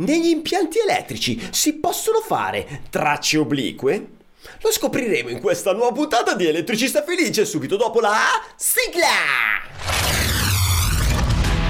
[0.00, 4.18] negli impianti elettrici si possono fare tracce oblique?
[4.62, 8.16] Lo scopriremo in questa nuova puntata di Elettricista Felice subito dopo la
[8.56, 9.08] sigla!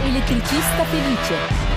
[0.05, 1.70] Elettricista Felice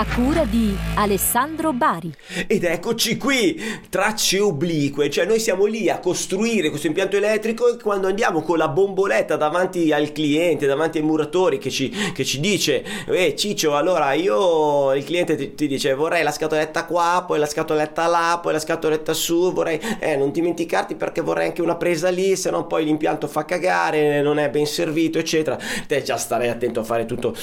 [0.00, 2.10] a cura di Alessandro Bari.
[2.46, 3.60] Ed eccoci qui,
[3.90, 8.56] tracce oblique, cioè noi siamo lì a costruire questo impianto elettrico e quando andiamo con
[8.56, 13.76] la bomboletta davanti al cliente, davanti ai muratori che ci, che ci dice, eh Ciccio,
[13.76, 18.40] allora io, il cliente ti, ti, dice vorrei la scatoletta qua, poi la scatoletta là,
[18.42, 22.48] poi la scatoletta su, vorrei, eh non dimenticarti perché vorrei anche una presa lì, se
[22.48, 25.58] no poi l'impianto fa cagare, non è ben servito, eccetera.
[25.86, 27.36] Te già starei attento a fare tutto,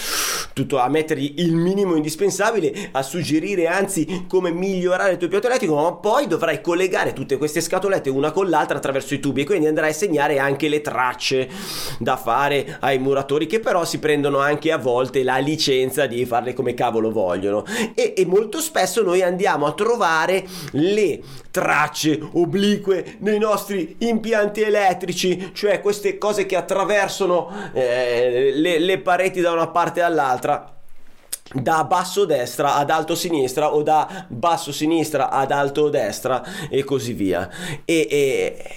[0.53, 5.47] tutto a mettergli il minimo indispensabile indispensabile a suggerire anzi come migliorare il tuo piatto
[5.47, 9.45] elettrico, ma poi dovrai collegare tutte queste scatolette una con l'altra attraverso i tubi e
[9.45, 11.49] quindi andrai a segnare anche le tracce
[11.99, 16.53] da fare ai muratori che però si prendono anche a volte la licenza di farle
[16.53, 17.65] come cavolo vogliono.
[17.93, 21.21] E, e molto spesso noi andiamo a trovare le
[21.51, 29.41] tracce oblique nei nostri impianti elettrici, cioè queste cose che attraversano eh, le, le pareti
[29.41, 30.76] da una parte all'altra
[31.53, 37.13] da basso destra ad alto sinistra o da basso sinistra ad alto destra e così
[37.13, 37.49] via.
[37.85, 38.75] E, e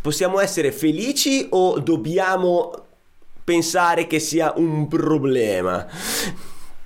[0.00, 2.72] possiamo essere felici o dobbiamo
[3.44, 5.86] pensare che sia un problema?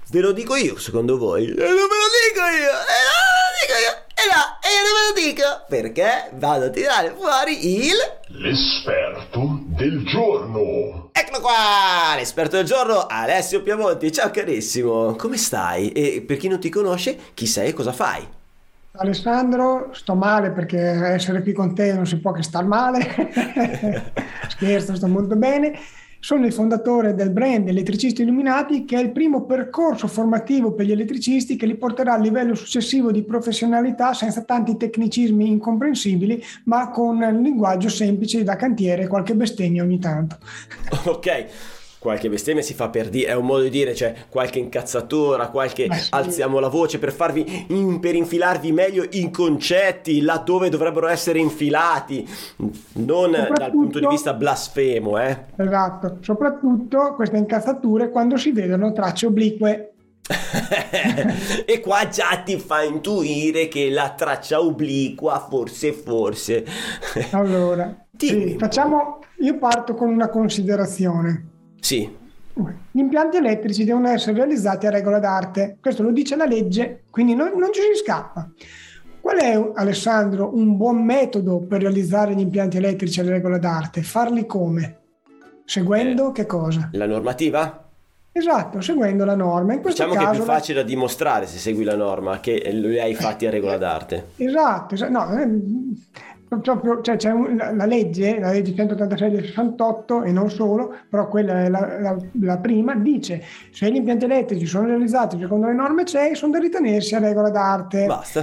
[0.09, 1.47] Ve lo dico io, secondo voi?
[1.47, 2.71] E non ve lo dico io!
[2.71, 4.07] E non ve lo dico io!
[4.15, 5.65] E no, e io non ve lo dico!
[5.69, 7.97] Perché vado a tirare fuori il...
[8.29, 11.06] L'esperto del giorno!
[11.47, 14.11] Qua, l'esperto del giorno, Alessio Piamonti.
[14.11, 15.93] Ciao carissimo, come stai?
[15.93, 18.27] E per chi non ti conosce, chi sei e cosa fai?
[18.97, 22.99] Alessandro, sto male perché essere qui con te non si può che star male.
[24.49, 25.79] Scherzo, sto molto bene.
[26.21, 30.93] Sono il fondatore del brand Elettricisti Illuminati, che è il primo percorso formativo per gli
[30.93, 37.21] elettricisti che li porterà a livello successivo di professionalità senza tanti tecnicismi incomprensibili, ma con
[37.21, 40.39] un linguaggio semplice da cantiere e qualche bestemmia ogni tanto.
[41.07, 41.47] Ok
[42.07, 45.89] qualche bestemmia si fa per dire, è un modo di dire, cioè qualche incazzatura, qualche
[45.93, 46.09] sì.
[46.13, 52.25] alziamo la voce per farvi, in, per infilarvi meglio i concetti laddove dovrebbero essere infilati,
[52.93, 55.47] non dal punto di vista blasfemo, eh.
[55.57, 59.91] Esatto, soprattutto queste incazzature quando si vedono tracce oblique.
[61.67, 66.67] e qua già ti fa intuire che la traccia obliqua forse forse
[67.31, 72.25] allora sì, facciamo io parto con una considerazione sì.
[72.91, 77.35] Gli impianti elettrici devono essere realizzati a regola d'arte, questo lo dice la legge, quindi
[77.35, 78.51] non, non ci si scappa.
[79.21, 84.03] Qual è, Alessandro, un buon metodo per realizzare gli impianti elettrici a regola d'arte?
[84.03, 85.01] Farli come?
[85.65, 86.89] Seguendo eh, che cosa?
[86.93, 87.91] La normativa?
[88.31, 89.73] Esatto, seguendo la norma.
[89.73, 92.63] In questo diciamo caso, che è più facile da dimostrare se segui la norma che
[92.71, 94.29] li hai fatti a regola d'arte.
[94.37, 95.49] Esatto, esatto no, eh,
[96.61, 100.95] proprio, cioè c'è un, la, la, legge, la legge 186 del 68 e non solo,
[101.09, 105.67] però quella è la, la, la, prima, dice se gli impianti elettrici sono realizzati secondo
[105.67, 108.07] le norme CEI sono da ritenersi a regola d'arte.
[108.07, 108.41] Basta.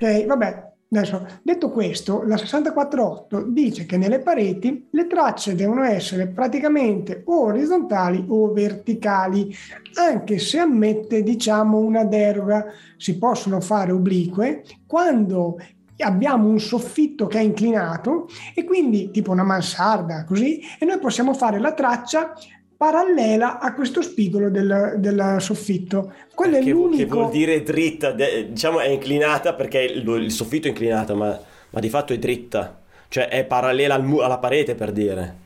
[0.00, 0.66] Ok, vabbè.
[0.90, 7.42] Adesso, detto questo, la 648 dice che nelle pareti le tracce devono essere praticamente o
[7.42, 9.54] orizzontali o verticali,
[9.96, 12.64] anche se ammette, diciamo, una deroga.
[12.96, 15.58] Si possono fare oblique quando
[16.02, 21.34] abbiamo un soffitto che è inclinato e quindi tipo una mansarda così e noi possiamo
[21.34, 22.34] fare la traccia
[22.78, 26.12] parallela a questo spigolo del, del soffitto.
[26.32, 26.96] Quello è che, l'unico...
[26.96, 31.38] che vuol dire dritta, diciamo è inclinata perché il, il soffitto è inclinato, ma,
[31.70, 35.36] ma, di fatto è dritta, cioè è parallela al mu- alla parete per dire.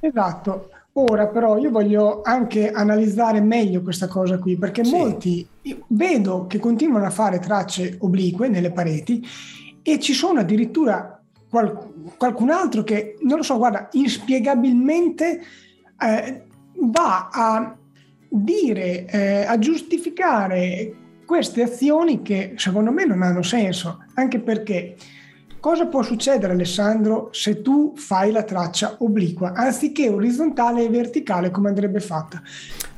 [0.00, 0.70] Esatto.
[0.96, 4.96] Ora però io voglio anche analizzare meglio questa cosa qui, perché sì.
[4.96, 5.48] molti
[5.88, 9.24] vedo che continuano a fare tracce oblique nelle pareti
[9.86, 15.42] e ci sono addirittura qual, qualcun altro che, non lo so, guarda, inspiegabilmente
[16.00, 16.42] eh,
[16.76, 17.76] va a
[18.28, 20.92] dire, eh, a giustificare
[21.26, 24.96] queste azioni che secondo me non hanno senso, anche perché
[25.60, 31.68] cosa può succedere Alessandro se tu fai la traccia obliqua anziché orizzontale e verticale come
[31.68, 32.42] andrebbe fatta?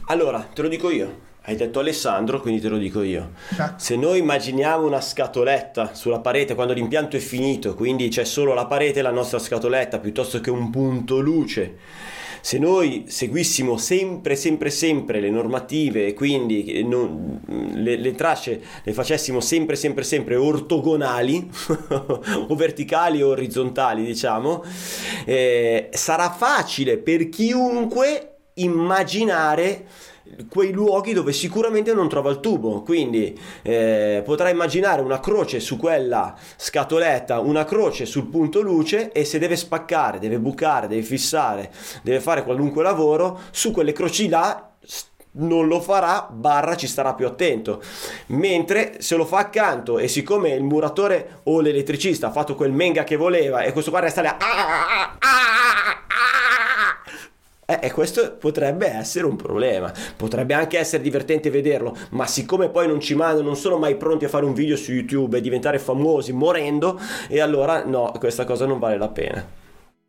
[0.07, 1.25] Allora, te lo dico io.
[1.49, 3.31] Hai detto Alessandro, quindi te lo dico io.
[3.77, 8.67] Se noi immaginiamo una scatoletta sulla parete quando l'impianto è finito, quindi c'è solo la
[8.67, 11.77] parete e la nostra scatoletta, piuttosto che un punto luce,
[12.41, 17.41] se noi seguissimo sempre, sempre, sempre le normative e quindi non,
[17.75, 21.49] le, le, tracce le facessimo sempre, sempre, sempre ortogonali
[22.49, 24.65] o verticali o orizzontali, diciamo,
[25.25, 29.87] eh, sarà facile per chiunque immaginare
[30.49, 32.83] quei luoghi dove sicuramente non trova il tubo.
[32.83, 39.25] Quindi eh, potrai immaginare una croce su quella scatoletta, una croce sul punto luce e
[39.25, 41.71] se deve spaccare, deve bucare, deve fissare,
[42.03, 44.71] deve fare qualunque lavoro, su quelle croci là
[45.39, 47.83] non lo farà, barra ci starà più attento.
[48.29, 53.05] Mentre se lo fa accanto e siccome il muratore o l'elettricista ha fatto quel menga
[53.05, 54.29] che voleva e questo qua resta lì...
[57.69, 59.93] Eh, e questo potrebbe essere un problema.
[60.17, 64.25] Potrebbe anche essere divertente vederlo, ma siccome poi non ci mandano, non sono mai pronti
[64.25, 66.99] a fare un video su YouTube e diventare famosi morendo,
[67.29, 69.65] e allora no, questa cosa non vale la pena.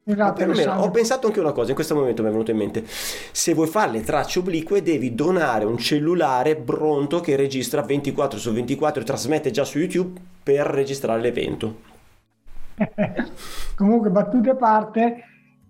[0.10, 2.86] Esatto, perlomeno, ho pensato anche una cosa, in questo momento mi è venuto in mente.
[2.86, 8.54] Se vuoi fare le tracce oblique, devi donare un cellulare pronto che registra 24 su
[8.54, 11.76] 24 e trasmette già su YouTube per registrare l'evento.
[13.76, 15.24] Comunque, battute a parte,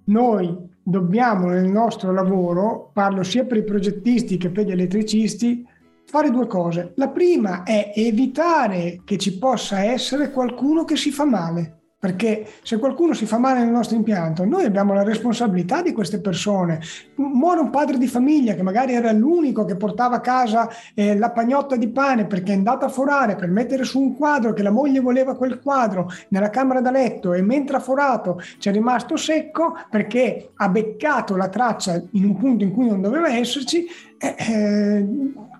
[0.07, 5.65] noi dobbiamo nel nostro lavoro, parlo sia per i progettisti che per gli elettricisti,
[6.05, 6.93] fare due cose.
[6.95, 12.77] La prima è evitare che ci possa essere qualcuno che si fa male perché se
[12.77, 16.79] qualcuno si fa male nel nostro impianto, noi abbiamo la responsabilità di queste persone.
[17.15, 21.31] Muore un padre di famiglia che magari era l'unico che portava a casa eh, la
[21.31, 24.69] pagnotta di pane perché è andato a forare per mettere su un quadro che la
[24.69, 29.75] moglie voleva quel quadro nella camera da letto e mentre ha forato c'è rimasto secco
[29.89, 33.87] perché ha beccato la traccia in un punto in cui non doveva esserci,
[34.19, 35.07] eh, eh,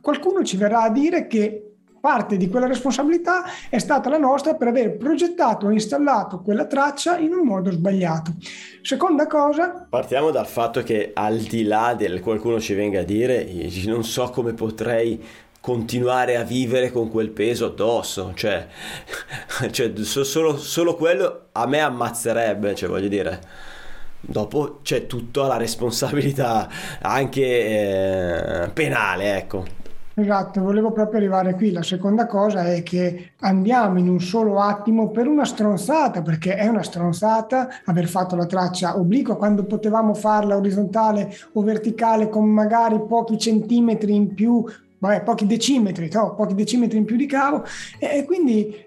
[0.02, 1.67] qualcuno ci verrà a dire che
[2.08, 7.18] parte di quella responsabilità è stata la nostra per aver progettato e installato quella traccia
[7.18, 8.32] in un modo sbagliato.
[8.82, 9.86] Seconda cosa...
[9.90, 13.46] Partiamo dal fatto che al di là del qualcuno ci venga a dire,
[13.88, 15.22] non so come potrei
[15.60, 18.66] continuare a vivere con quel peso addosso, cioè,
[19.72, 23.42] cioè solo, solo quello a me ammazzerebbe, cioè voglio dire
[24.20, 26.70] dopo c'è tutta la responsabilità
[27.02, 27.44] anche
[28.64, 29.66] eh, penale, ecco.
[30.20, 31.70] Esatto, volevo proprio arrivare qui.
[31.70, 36.66] La seconda cosa è che andiamo in un solo attimo per una stronzata, perché è
[36.66, 43.00] una stronzata aver fatto la traccia obliqua quando potevamo farla orizzontale o verticale con magari
[43.08, 44.66] pochi centimetri in più,
[44.98, 46.34] vabbè, pochi decimetri, no?
[46.34, 47.64] pochi decimetri in più di cavo.
[48.00, 48.87] E, quindi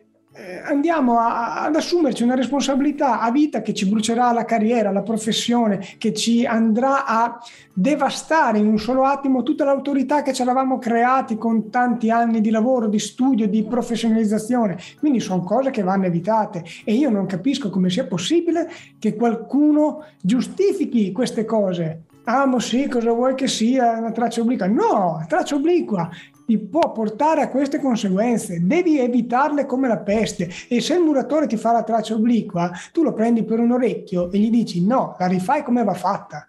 [0.65, 5.81] andiamo a, ad assumerci una responsabilità a vita che ci brucerà la carriera, la professione,
[5.99, 7.39] che ci andrà a
[7.73, 12.51] devastare in un solo attimo tutta l'autorità che ci eravamo creati con tanti anni di
[12.51, 14.79] lavoro, di studio, di professionalizzazione.
[14.99, 20.05] Quindi sono cose che vanno evitate e io non capisco come sia possibile che qualcuno
[20.21, 22.03] giustifichi queste cose.
[22.25, 24.67] Ah, sì, cosa vuoi che sia una traccia obliqua?
[24.67, 26.09] No, traccia obliqua
[26.51, 31.47] ti può portare a queste conseguenze, devi evitarle come la peste e se il muratore
[31.47, 35.15] ti fa la traccia obliqua, tu lo prendi per un orecchio e gli dici no,
[35.17, 36.49] la rifai come va fatta,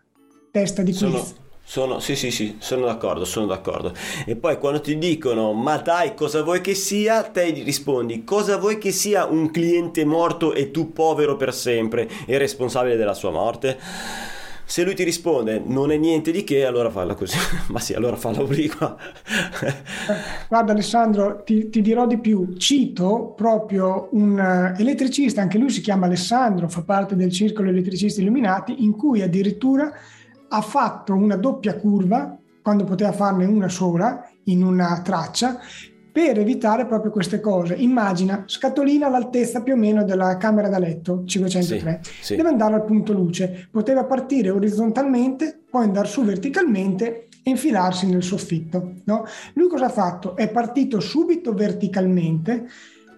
[0.49, 1.35] testa di sono, quiz.
[1.63, 3.93] Sono, sì, sì, sì, sono d'accordo, sono d'accordo.
[4.25, 7.21] E poi quando ti dicono, ma dai, cosa vuoi che sia?
[7.21, 12.39] Te rispondi, cosa vuoi che sia un cliente morto e tu povero per sempre e
[12.39, 13.77] responsabile della sua morte?
[14.71, 17.35] Se lui ti risponde non è niente di che, allora falla così.
[17.67, 18.95] Ma sì, allora falla obliqua.
[20.47, 22.53] Guarda Alessandro, ti, ti, dirò di più.
[22.55, 28.21] Cito proprio un uh, elettricista, anche lui si chiama Alessandro, fa parte del circolo elettricisti
[28.21, 29.91] illuminati, in cui addirittura
[30.47, 35.59] ha fatto una doppia curva quando poteva farne una sola in una traccia
[36.11, 37.73] per evitare proprio queste cose.
[37.75, 42.35] Immagina, scatolina all'altezza più o meno della camera da letto 503, sì, sì.
[42.35, 48.23] deve andare al punto luce, poteva partire orizzontalmente, poi andare su verticalmente e infilarsi nel
[48.23, 48.93] soffitto.
[49.05, 49.25] No?
[49.53, 50.35] Lui cosa ha fatto?
[50.35, 52.67] È partito subito verticalmente,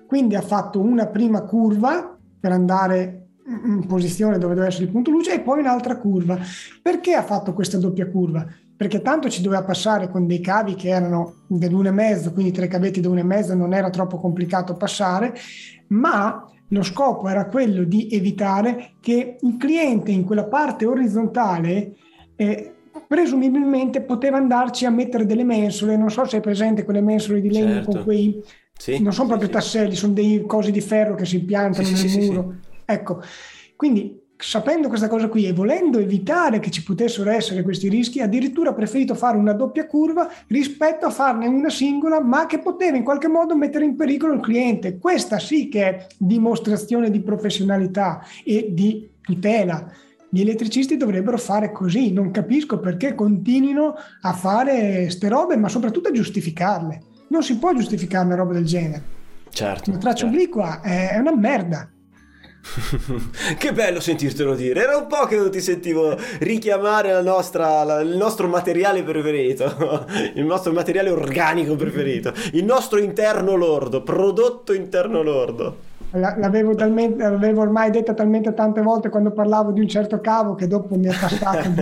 [0.05, 5.11] quindi ha fatto una prima curva per andare in posizione dove deve essere il punto
[5.11, 6.37] luce e poi un'altra curva.
[6.81, 8.45] Perché ha fatto questa doppia curva?
[8.75, 13.09] Perché tanto ci doveva passare con dei cavi che erano dell'1,5, quindi tre cavetti da
[13.09, 15.33] 1,5 non era troppo complicato passare,
[15.89, 21.95] ma lo scopo era quello di evitare che il cliente in quella parte orizzontale
[22.35, 22.73] eh,
[23.07, 27.51] presumibilmente poteva andarci a mettere delle mensole, non so se è presente quelle mensole di
[27.51, 27.91] legno certo.
[27.91, 28.43] con quei...
[28.75, 29.53] Sì, non sono sì, proprio sì.
[29.53, 32.55] tasselli, sono dei cosi di ferro che si impiantano nel muro.
[32.85, 33.21] Ecco,
[33.75, 38.71] quindi sapendo questa cosa qui e volendo evitare che ci potessero essere questi rischi, addirittura
[38.71, 43.03] ha preferito fare una doppia curva rispetto a farne una singola, ma che poteva in
[43.03, 44.97] qualche modo mettere in pericolo il cliente.
[44.97, 49.89] Questa sì che è dimostrazione di professionalità e di tutela.
[50.29, 56.09] Gli elettricisti dovrebbero fare così, non capisco perché continuino a fare ste robe, ma soprattutto
[56.09, 57.01] a giustificarle.
[57.29, 59.03] Non si può giustificare una roba del genere.
[59.49, 59.89] Certo.
[59.89, 60.35] Una traccia certo.
[60.35, 61.87] obliqua è una merda.
[63.57, 64.81] che bello sentirtelo dire.
[64.81, 70.07] Era un po' che non ti sentivo richiamare la nostra, la, il nostro materiale preferito,
[70.35, 75.91] il nostro materiale organico preferito, il nostro interno lordo, prodotto interno lordo.
[76.11, 80.67] L'avevo, talmente, l'avevo ormai detta talmente tante volte quando parlavo di un certo cavo che
[80.67, 81.81] dopo mi è passato di...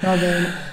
[0.00, 0.68] va bene.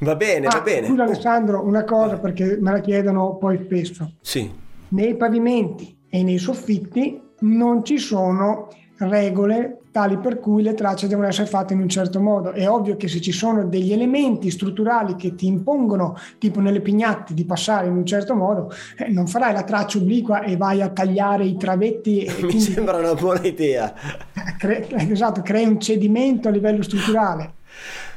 [0.00, 0.86] Va bene, ah, va bene.
[0.86, 4.12] Scusa Alessandro, una cosa perché me la chiedono poi spesso.
[4.22, 4.50] Sì.
[4.90, 11.28] Nei pavimenti e nei soffitti non ci sono regole tali per cui le tracce devono
[11.28, 12.52] essere fatte in un certo modo.
[12.52, 17.34] È ovvio che se ci sono degli elementi strutturali che ti impongono, tipo nelle pignate,
[17.34, 20.88] di passare in un certo modo, eh, non farai la traccia obliqua e vai a
[20.88, 22.26] tagliare i travetti.
[22.38, 23.92] Mi quindi, sembra una buona idea.
[24.58, 27.54] Cre- esatto, crei un cedimento a livello strutturale.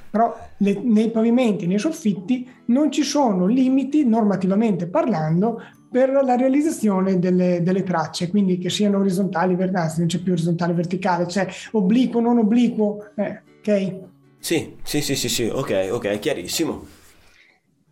[0.10, 7.19] Però le, nei pavimenti, nei soffitti, non ci sono limiti normativamente parlando per la realizzazione
[7.19, 12.21] delle, delle, tracce, quindi che siano orizzontali, verticali, non c'è più orizzontale, verticale, c'è obliquo,
[12.21, 13.95] non obliquo, eh, ok?
[14.39, 16.88] Sì, sì, sì, sì, sì, ok, ok, chiarissimo.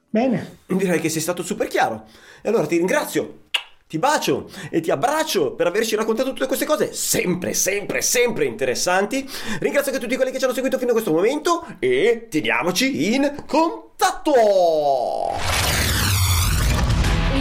[0.09, 0.59] Bene.
[0.65, 2.05] Direi che sei stato super chiaro.
[2.41, 3.47] E allora ti ringrazio,
[3.85, 9.27] ti bacio e ti abbraccio per averci raccontato tutte queste cose sempre, sempre, sempre interessanti.
[9.59, 13.43] Ringrazio anche tutti quelli che ci hanno seguito fino a questo momento e teniamoci in
[13.45, 14.31] contatto!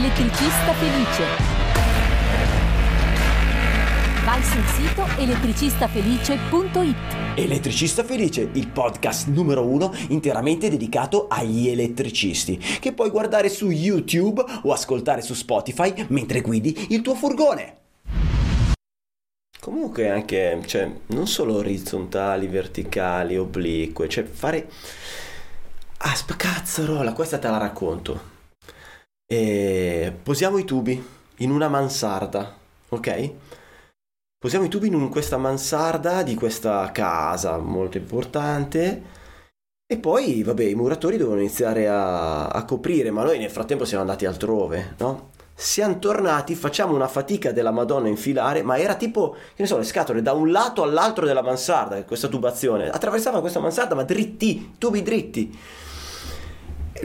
[0.08, 1.24] Elettricista felice.
[4.24, 6.96] Vai sul sito elettricistafelice.it.
[7.34, 14.42] Elettricista Felice, il podcast numero uno interamente dedicato agli elettricisti, che puoi guardare su YouTube
[14.62, 17.76] o ascoltare su Spotify mentre guidi il tuo furgone.
[19.60, 24.70] Comunque anche, cioè, non solo orizzontali, verticali, oblique, cioè fare...
[25.98, 28.36] Ah, cazzarola, questa te la racconto.
[29.30, 31.06] E posiamo i tubi
[31.38, 32.56] in una mansarda,
[32.88, 33.32] ok?
[34.38, 39.02] Posiamo i tubi in questa mansarda di questa casa molto importante.
[39.86, 44.02] E poi, vabbè, i muratori devono iniziare a, a coprire, ma noi nel frattempo siamo
[44.02, 45.30] andati altrove, no?
[45.54, 49.76] Siamo tornati, facciamo una fatica della Madonna a infilare, ma era tipo, che ne so,
[49.76, 52.88] le scatole da un lato all'altro della mansarda, questa tubazione.
[52.88, 55.58] Attraversava questa mansarda, ma dritti, tubi dritti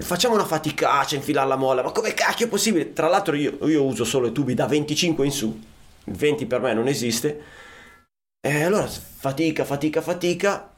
[0.01, 2.93] facciamo una faticaccia a infilare la molla, ma come cacchio è possibile?
[2.93, 5.61] Tra l'altro io, io, uso solo i tubi da 25 in su,
[6.05, 7.41] 20 per me non esiste.
[8.39, 10.71] E allora fatica, fatica, fatica.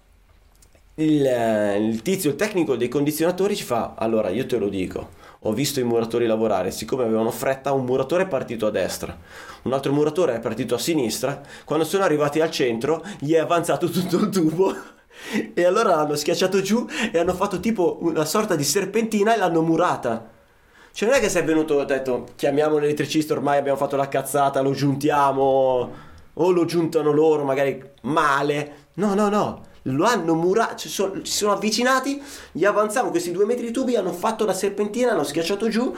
[0.95, 1.25] Il,
[1.89, 5.79] il tizio, il tecnico dei condizionatori ci fa, allora io te lo dico, ho visto
[5.79, 9.17] i muratori lavorare, siccome avevano fretta, un muratore è partito a destra,
[9.63, 13.89] un altro muratore è partito a sinistra, quando sono arrivati al centro gli è avanzato
[13.89, 14.73] tutto il tubo
[15.53, 19.61] e allora l'hanno schiacciato giù e hanno fatto tipo una sorta di serpentina e l'hanno
[19.61, 20.29] murata.
[20.91, 24.07] Cioè non è che sei venuto e ha detto chiamiamo l'elettricista, ormai abbiamo fatto la
[24.07, 25.91] cazzata, lo giuntiamo
[26.33, 28.83] o lo giuntano loro magari male.
[28.95, 33.45] No, no, no, lo hanno murato, ci sono, ci sono avvicinati, gli avanzavano questi due
[33.45, 35.93] metri di tubi, hanno fatto la serpentina, l'hanno schiacciato giù,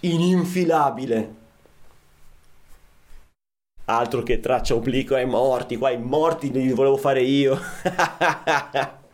[0.00, 1.44] ininfilabile
[3.86, 7.58] altro che traccia obliqua ai morti, qua i morti li volevo fare io.